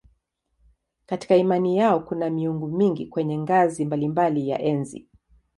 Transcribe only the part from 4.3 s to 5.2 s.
ya enzi.